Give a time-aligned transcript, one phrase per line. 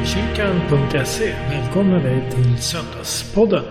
[0.00, 3.64] Pingstkyrkan.se välkomnar dig till Söndagspodden.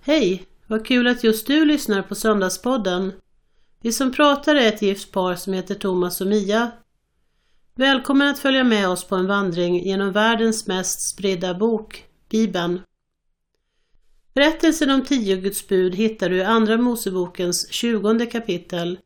[0.00, 0.46] Hej!
[0.66, 3.12] Vad kul att just du lyssnar på Söndagspodden.
[3.82, 6.70] Vi som pratar är ett gift par som heter Thomas och Mia.
[7.74, 12.80] Välkommen att följa med oss på en vandring genom världens mest spridda bok, Bibeln.
[14.34, 18.98] Berättelsen om tio Guds bud hittar du i Andra Mosebokens tjugonde kapitel.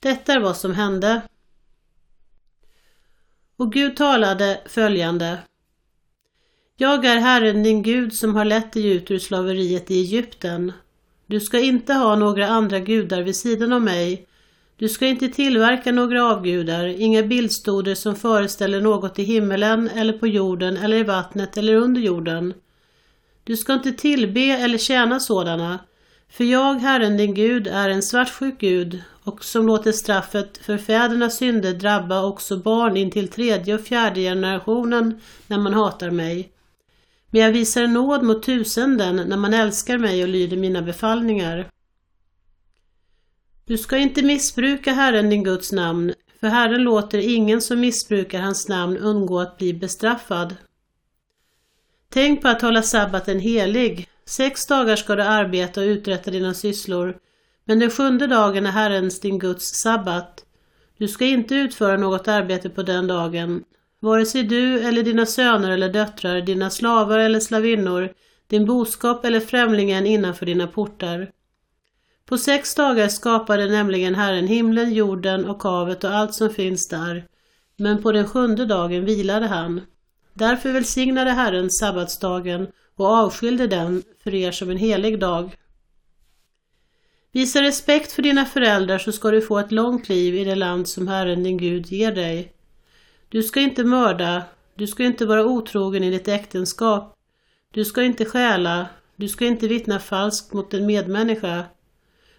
[0.00, 1.22] Detta är vad som hände.
[3.56, 5.38] Och Gud talade följande.
[6.76, 10.72] Jag är Herren din Gud som har lett dig ut ur slaveriet i Egypten.
[11.26, 14.26] Du ska inte ha några andra gudar vid sidan av mig.
[14.76, 20.26] Du ska inte tillverka några avgudar, inga bildstoder som föreställer något i himmelen eller på
[20.26, 22.54] jorden eller i vattnet eller under jorden.
[23.44, 25.78] Du ska inte tillbe eller tjäna sådana,
[26.30, 31.36] för jag, Herren din Gud, är en svartsjuk Gud och som låter straffet för fädernas
[31.36, 36.52] synder drabba också barn in till tredje och fjärde generationen när man hatar mig.
[37.30, 41.68] Men jag visar nåd mot tusenden när man älskar mig och lyder mina befallningar.
[43.64, 48.68] Du ska inte missbruka Herren din Guds namn, för Herren låter ingen som missbrukar hans
[48.68, 50.56] namn undgå att bli bestraffad.
[52.08, 54.08] Tänk på att hålla sabbaten helig.
[54.26, 57.18] Sex dagar ska du arbeta och uträtta dina sysslor,
[57.64, 60.44] men den sjunde dagen är Herrens din Guds sabbat.
[60.98, 63.64] Du ska inte utföra något arbete på den dagen,
[64.00, 68.08] vare sig du eller dina söner eller döttrar, dina slavar eller slavinnor,
[68.46, 71.30] din boskap eller främlingen innanför dina portar.
[72.26, 77.24] På sex dagar skapade nämligen Herren himlen, jorden och havet och allt som finns där,
[77.76, 79.80] men på den sjunde dagen vilade han.
[80.34, 85.56] Därför välsignade Herren sabbatsdagen och avskilde den för er som en helig dag.
[87.34, 90.88] Visa respekt för dina föräldrar så ska du få ett långt liv i det land
[90.88, 92.52] som Herren din Gud ger dig.
[93.28, 94.42] Du ska inte mörda,
[94.74, 97.14] du ska inte vara otrogen i ditt äktenskap,
[97.70, 98.86] du ska inte stjäla,
[99.16, 101.64] du ska inte vittna falskt mot en medmänniska.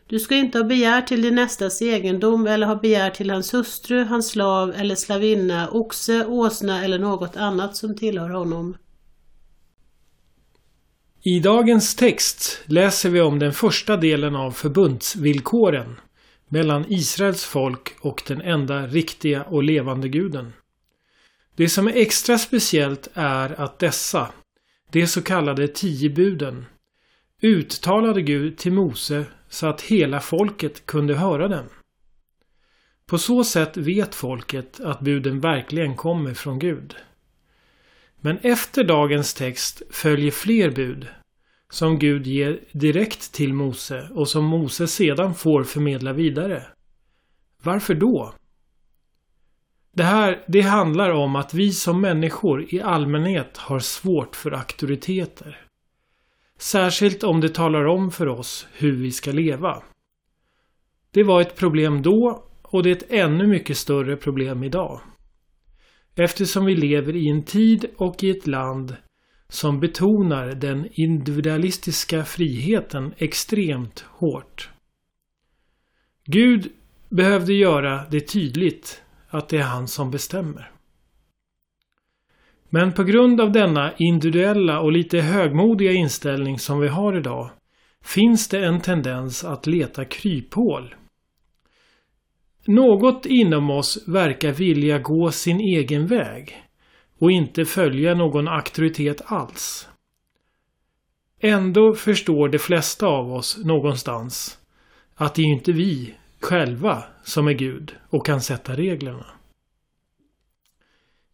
[0.08, 4.04] Du ska inte ha begär till din nästas egendom eller ha begär till hans hustru,
[4.04, 8.78] hans slav eller slavinna, oxe, åsna eller något annat som tillhör honom.
[11.26, 16.00] I dagens text läser vi om den första delen av förbundsvillkoren
[16.48, 20.54] mellan Israels folk och den enda riktiga och levande guden.
[21.56, 24.32] Det som är extra speciellt är att dessa,
[24.92, 26.66] de så kallade tio buden,
[27.42, 31.66] uttalade Gud till Mose så att hela folket kunde höra dem.
[33.06, 36.96] På så sätt vet folket att buden verkligen kommer från Gud.
[38.26, 41.08] Men efter dagens text följer fler bud
[41.70, 46.64] som Gud ger direkt till Mose och som Mose sedan får förmedla vidare.
[47.64, 48.34] Varför då?
[49.94, 55.66] Det här det handlar om att vi som människor i allmänhet har svårt för auktoriteter.
[56.60, 59.84] Särskilt om det talar om för oss hur vi ska leva.
[61.12, 65.02] Det var ett problem då och det är ett ännu mycket större problem idag.
[66.16, 68.96] Eftersom vi lever i en tid och i ett land
[69.50, 74.70] som betonar den individualistiska friheten extremt hårt.
[76.26, 76.72] Gud
[77.10, 80.72] behövde göra det tydligt att det är han som bestämmer.
[82.70, 87.50] Men på grund av denna individuella och lite högmodiga inställning som vi har idag
[88.04, 90.96] finns det en tendens att leta kryphål.
[92.66, 96.64] Något inom oss verkar vilja gå sin egen väg
[97.20, 99.88] och inte följa någon auktoritet alls.
[101.40, 104.60] Ändå förstår de flesta av oss någonstans
[105.16, 109.26] att det är inte vi själva som är Gud och kan sätta reglerna.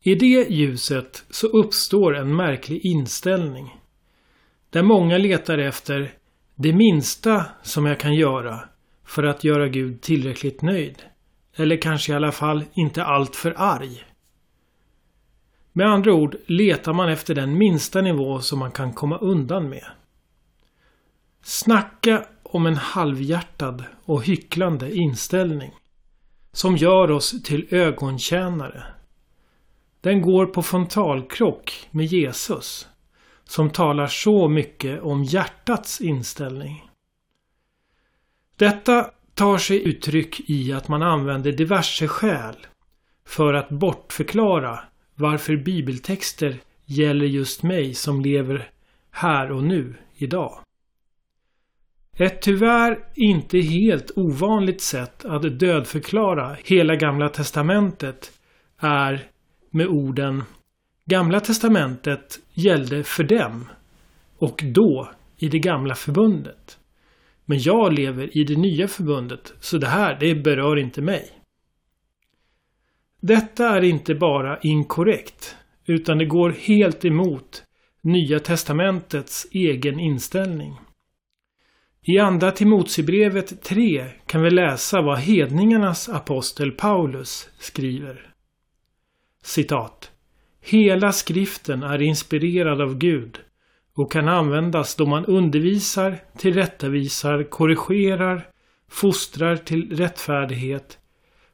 [0.01, 3.75] I det ljuset så uppstår en märklig inställning.
[4.69, 6.13] Där många letar efter
[6.55, 8.59] det minsta som jag kan göra
[9.05, 11.03] för att göra Gud tillräckligt nöjd.
[11.59, 14.03] Eller kanske i alla fall inte allt för arg.
[15.73, 19.85] Med andra ord letar man efter den minsta nivå som man kan komma undan med.
[21.41, 25.71] Snacka om en halvhjärtad och hycklande inställning.
[26.51, 28.83] Som gör oss till ögontjänare.
[30.01, 32.87] Den går på frontalkrock med Jesus.
[33.43, 36.89] Som talar så mycket om hjärtats inställning.
[38.55, 42.55] Detta tar sig uttryck i att man använder diverse skäl
[43.27, 44.79] för att bortförklara
[45.15, 48.69] varför bibeltexter gäller just mig som lever
[49.11, 50.59] här och nu idag.
[52.17, 58.31] Ett tyvärr inte helt ovanligt sätt att dödförklara hela gamla testamentet
[58.81, 59.27] är
[59.71, 60.43] med orden
[61.05, 63.69] Gamla testamentet gällde för dem
[64.37, 66.78] och då i det gamla förbundet.
[67.49, 71.29] Men jag lever i det nya förbundet så det här det berör inte mig.
[73.21, 75.55] Detta är inte bara inkorrekt
[75.85, 77.63] utan det går helt emot
[78.01, 80.75] Nya testamentets egen inställning.
[82.01, 88.33] I Andra Timotsebrevet 3 kan vi läsa vad hedningarnas apostel Paulus skriver.
[89.43, 90.11] Citat.
[90.61, 93.39] Hela skriften är inspirerad av Gud
[93.99, 98.49] och kan användas då man undervisar, tillrättavisar, korrigerar,
[98.89, 100.97] fostrar till rättfärdighet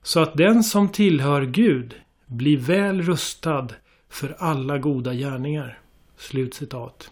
[0.03, 1.95] så att den som tillhör Gud
[2.25, 3.67] blir väl rustad
[4.09, 5.79] för alla goda gärningar.
[6.17, 7.11] Slutcitat.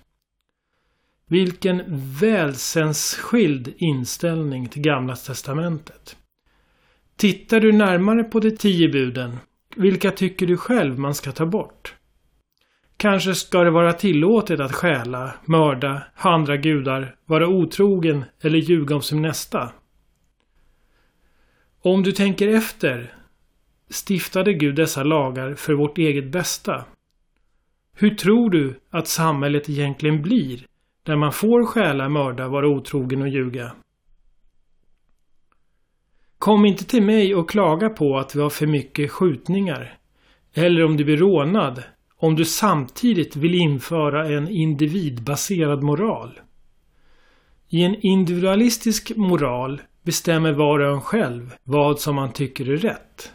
[1.28, 1.84] Vilken
[2.22, 6.18] välsensskild inställning till Gamla Testamentet.
[7.16, 9.38] Tittar du närmare på de tio buden,
[9.76, 11.96] vilka tycker du själv man ska ta bort?
[13.04, 18.96] Kanske ska det vara tillåtet att stjäla, mörda, ha andra gudar, vara otrogen eller ljuga
[18.96, 19.72] om sin nästa?
[21.82, 23.16] Om du tänker efter
[23.90, 26.86] stiftade Gud dessa lagar för vårt eget bästa.
[27.96, 30.66] Hur tror du att samhället egentligen blir
[31.06, 33.72] där man får stjäla, mörda, vara otrogen och ljuga?
[36.38, 39.98] Kom inte till mig och klaga på att vi har för mycket skjutningar.
[40.54, 41.84] Eller om du blir rånad
[42.24, 46.40] om du samtidigt vill införa en individbaserad moral.
[47.70, 53.34] I en individualistisk moral bestämmer var och en själv vad som man tycker är rätt.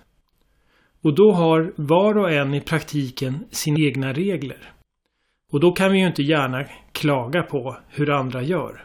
[1.02, 4.72] Och då har var och en i praktiken sina egna regler.
[5.52, 8.84] Och då kan vi ju inte gärna klaga på hur andra gör.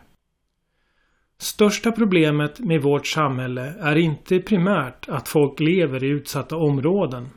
[1.37, 7.29] Största problemet med vårt samhälle är inte primärt att folk lever i utsatta områden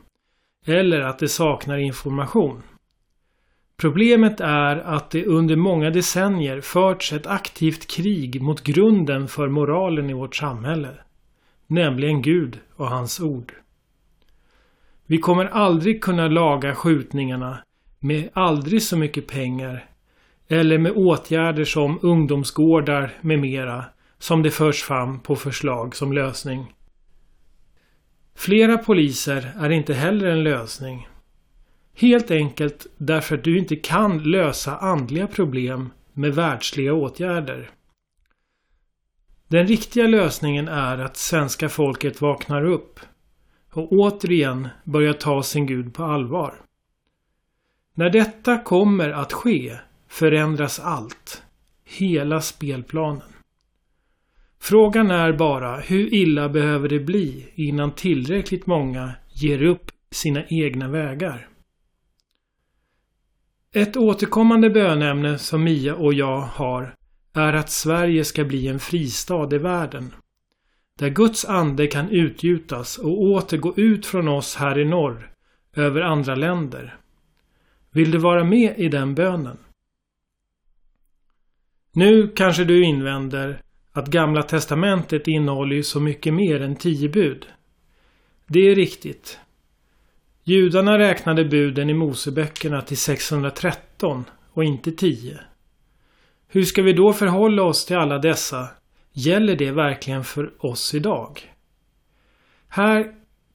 [0.67, 2.63] eller att de saknar information.
[3.77, 10.09] Problemet är att det under många decennier förts ett aktivt krig mot grunden för moralen
[10.09, 10.89] i vårt samhälle.
[11.67, 13.53] Nämligen Gud och hans ord.
[15.05, 17.59] Vi kommer aldrig kunna laga skjutningarna
[17.99, 19.85] med aldrig så mycket pengar
[20.47, 23.85] eller med åtgärder som ungdomsgårdar med mera
[24.19, 26.73] som det förs fram på förslag som lösning.
[28.37, 31.07] Flera poliser är inte heller en lösning.
[31.95, 37.69] Helt enkelt därför att du inte kan lösa andliga problem med världsliga åtgärder.
[39.47, 42.99] Den riktiga lösningen är att svenska folket vaknar upp
[43.71, 46.53] och återigen börjar ta sin Gud på allvar.
[47.93, 51.43] När detta kommer att ske förändras allt.
[51.83, 53.36] Hela spelplanen.
[54.69, 60.87] Frågan är bara hur illa behöver det bli innan tillräckligt många ger upp sina egna
[60.87, 61.49] vägar.
[63.73, 66.95] Ett återkommande bönämne som Mia och jag har
[67.33, 70.13] är att Sverige ska bli en fristad i världen.
[70.99, 75.33] Där Guds ande kan utgjutas och åter gå ut från oss här i norr
[75.75, 76.97] över andra länder.
[77.91, 79.57] Vill du vara med i den bönen?
[81.91, 83.61] Nu kanske du invänder
[83.97, 87.45] att Gamla Testamentet innehåller ju så mycket mer än tio bud.
[88.47, 89.39] Det är riktigt.
[90.43, 95.39] Judarna räknade buden i Moseböckerna till 613 och inte 10.
[96.47, 98.69] Hur ska vi då förhålla oss till alla dessa?
[99.13, 101.53] Gäller det verkligen för oss idag?
[102.67, 103.05] Här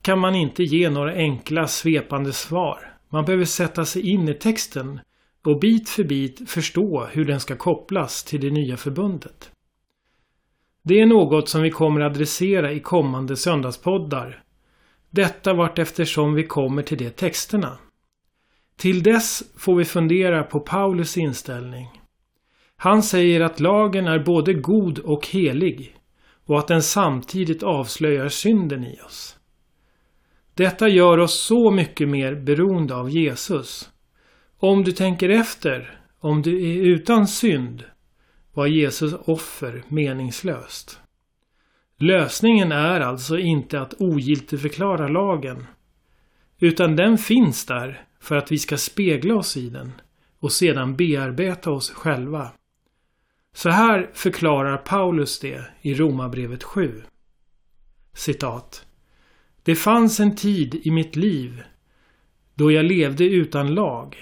[0.01, 2.93] kan man inte ge några enkla svepande svar.
[3.09, 4.99] Man behöver sätta sig in i texten
[5.45, 9.52] och bit för bit förstå hur den ska kopplas till det nya förbundet.
[10.83, 14.43] Det är något som vi kommer adressera i kommande söndagspoddar
[15.15, 17.77] detta vart eftersom vi kommer till de texterna.
[18.77, 21.87] Till dess får vi fundera på Paulus inställning.
[22.75, 25.95] Han säger att lagen är både god och helig
[26.45, 29.37] och att den samtidigt avslöjar synden i oss.
[30.53, 33.89] Detta gör oss så mycket mer beroende av Jesus.
[34.59, 37.83] Om du tänker efter, om du är utan synd,
[38.53, 40.99] var Jesus offer meningslöst.
[41.97, 45.67] Lösningen är alltså inte att ogiltigförklara lagen.
[46.59, 49.91] Utan den finns där för att vi ska spegla oss i den
[50.39, 52.51] och sedan bearbeta oss själva.
[53.53, 57.03] Så här förklarar Paulus det i Romarbrevet 7.
[58.13, 58.85] Citat.
[59.63, 61.63] Det fanns en tid i mitt liv
[62.53, 64.17] då jag levde utan lag.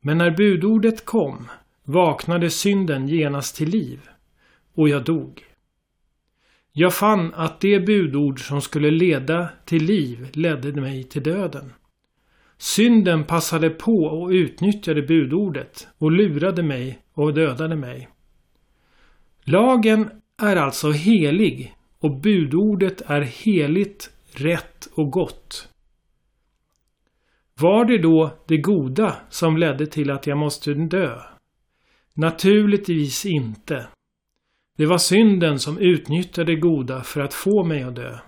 [0.00, 1.48] Men när budordet kom
[1.92, 4.00] vaknade synden genast till liv
[4.74, 5.44] och jag dog.
[6.72, 11.72] Jag fann att det budord som skulle leda till liv ledde mig till döden.
[12.58, 18.08] Synden passade på och utnyttjade budordet och lurade mig och dödade mig.
[19.44, 20.10] Lagen
[20.42, 25.68] är alltså helig och budordet är heligt, rätt och gott.
[27.60, 31.20] Var det då det goda som ledde till att jag måste dö?
[32.20, 33.86] Naturligtvis inte.
[34.78, 38.18] Det var synden som utnyttjade det goda för att få mig att dö.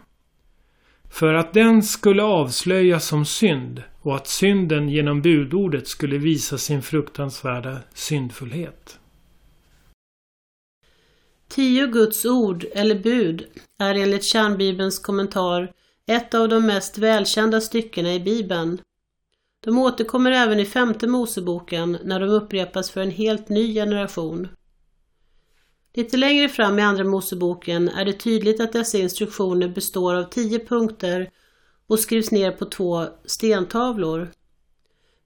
[1.10, 6.82] För att den skulle avslöjas som synd och att synden genom budordet skulle visa sin
[6.82, 8.98] fruktansvärda syndfullhet.
[11.48, 13.46] Tio Guds ord, eller bud,
[13.78, 15.72] är enligt kärnbibelns kommentar
[16.06, 18.78] ett av de mest välkända styckena i Bibeln.
[19.64, 24.48] De återkommer även i femte Moseboken när de upprepas för en helt ny generation.
[25.94, 30.58] Lite längre fram i Andra Moseboken är det tydligt att dessa instruktioner består av tio
[30.58, 31.30] punkter
[31.86, 34.30] och skrivs ner på två stentavlor.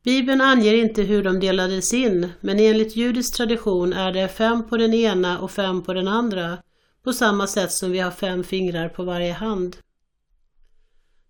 [0.05, 4.77] Bibeln anger inte hur de delades in, men enligt judisk tradition är det fem på
[4.77, 6.59] den ena och fem på den andra,
[7.05, 9.77] på samma sätt som vi har fem fingrar på varje hand.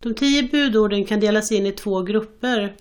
[0.03, 2.77] De tio budorden kan delas in i två grupper,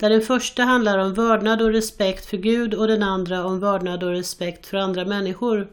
[0.00, 4.02] där den första handlar om vördnad och respekt för Gud och den andra om vördnad
[4.02, 5.68] och respekt för andra människor.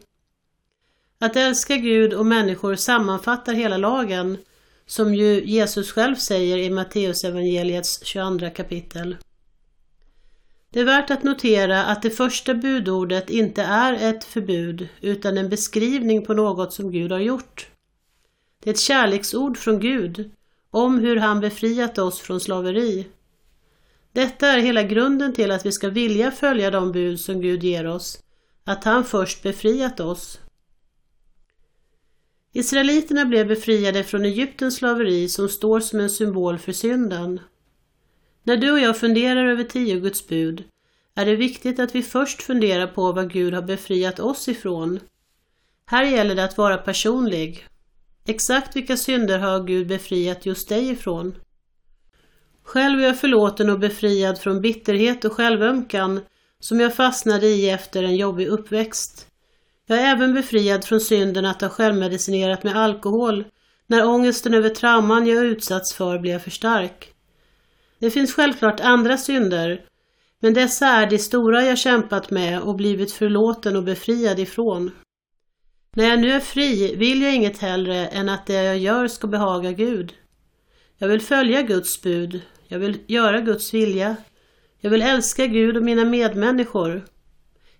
[1.18, 4.38] Att älska Gud och människor sammanfattar hela lagen,
[4.86, 9.16] som ju Jesus själv säger i Matteusevangeliets 22 kapitel.
[10.70, 15.48] Det är värt att notera att det första budordet inte är ett förbud utan en
[15.48, 17.68] beskrivning på något som Gud har gjort.
[18.62, 20.30] Det är ett kärleksord från Gud
[20.70, 23.06] om hur han befriat oss från slaveri.
[24.14, 27.86] Detta är hela grunden till att vi ska vilja följa de bud som Gud ger
[27.86, 28.18] oss,
[28.64, 30.40] att han först befriat oss.
[32.52, 37.40] Israeliterna blev befriade från Egyptens slaveri som står som en symbol för synden.
[38.42, 40.64] När du och jag funderar över tio Guds bud
[41.14, 45.00] är det viktigt att vi först funderar på vad Gud har befriat oss ifrån.
[45.86, 47.66] Här gäller det att vara personlig.
[48.26, 51.34] Exakt vilka synder har Gud befriat just dig ifrån?
[52.64, 56.20] Själv är jag förlåten och befriad från bitterhet och självömkan
[56.60, 59.26] som jag fastnade i efter en jobbig uppväxt.
[59.86, 63.44] Jag är även befriad från synden att ha självmedicinerat med alkohol
[63.86, 67.12] när ångesten över trauman jag utsatts för blev för stark.
[67.98, 69.80] Det finns självklart andra synder,
[70.40, 74.90] men dessa är de stora jag kämpat med och blivit förlåten och befriad ifrån.
[75.96, 79.26] När jag nu är fri vill jag inget hellre än att det jag gör ska
[79.26, 80.14] behaga Gud.
[80.98, 84.16] Jag vill följa Guds bud, jag vill göra Guds vilja.
[84.80, 87.04] Jag vill älska Gud och mina medmänniskor.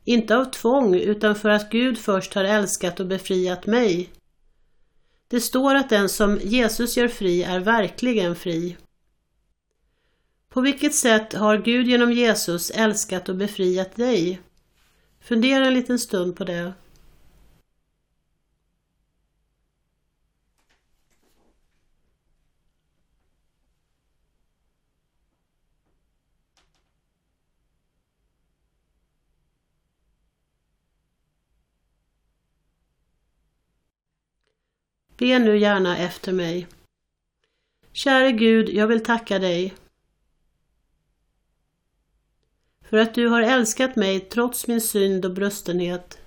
[0.05, 4.11] Inte av tvång utan för att Gud först har älskat och befriat mig.
[5.29, 8.77] Det står att den som Jesus gör fri är verkligen fri.
[10.49, 14.41] På vilket sätt har Gud genom Jesus älskat och befriat dig?
[15.21, 16.73] Fundera en liten stund på det.
[35.25, 36.67] Be nu gärna efter mig.
[37.93, 39.75] Käre Gud, jag vill tacka dig
[42.83, 46.19] för att du har älskat mig trots min synd och bröstenhet.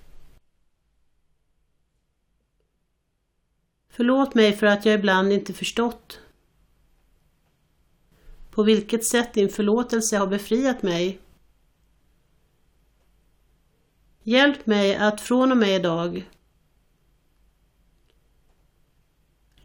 [3.89, 6.19] Förlåt mig för att jag ibland inte förstått
[8.51, 11.19] på vilket sätt din förlåtelse har befriat mig.
[14.23, 16.29] Hjälp mig att från och med idag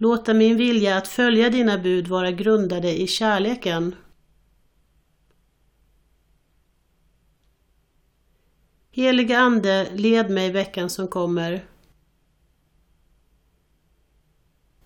[0.03, 3.95] låta min vilja att följa dina bud vara grundade i kärleken.
[8.91, 11.65] Helige Ande, led mig veckan som kommer.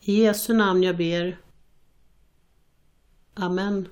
[0.01, 1.41] I Jesu namn jag ber.
[3.35, 3.89] Amen.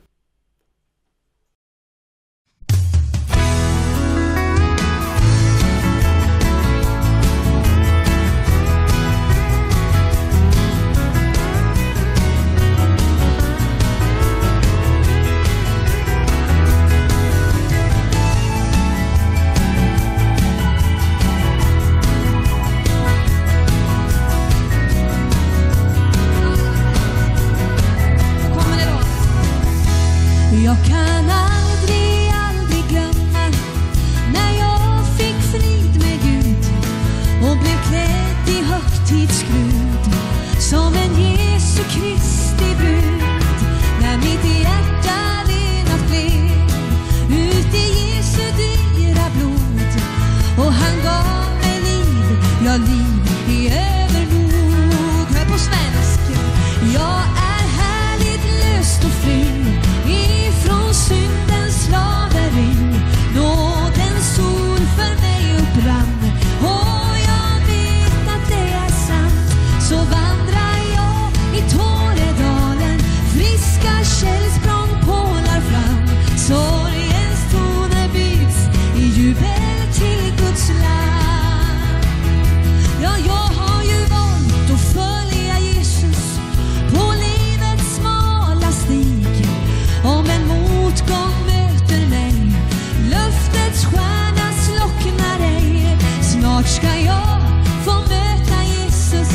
[97.14, 99.32] jag får möta Jesus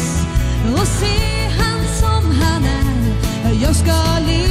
[0.73, 3.73] och se han som han är.
[3.73, 4.48] Ska leva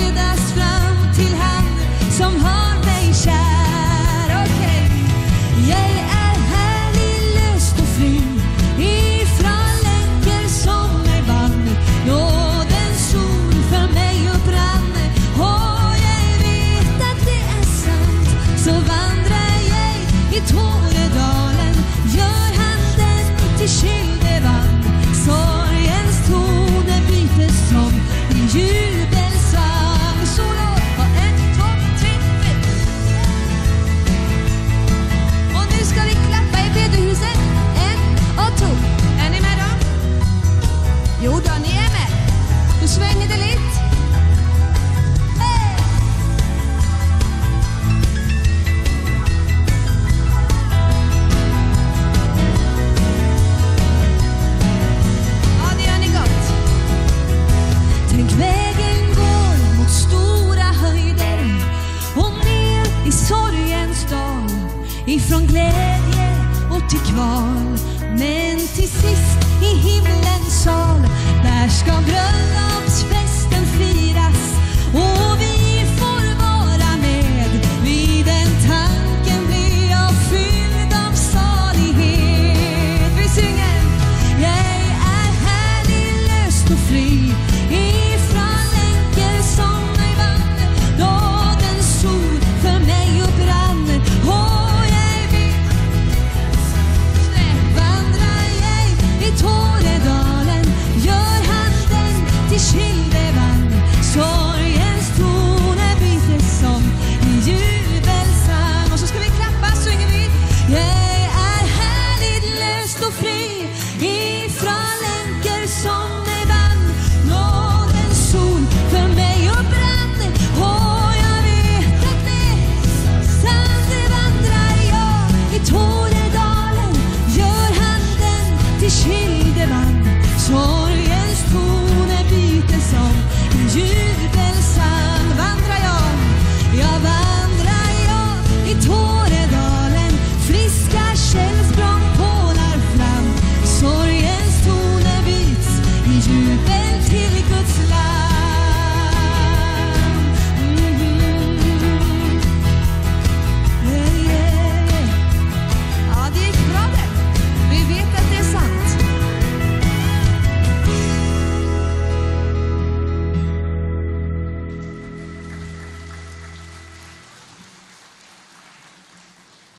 [65.09, 66.29] ifrån glädje
[66.71, 67.79] och till kval.
[68.19, 71.01] Men till sist i himlens sal,
[71.43, 74.59] där ska bröllopsfesten firas.
[74.95, 75.58] Och vi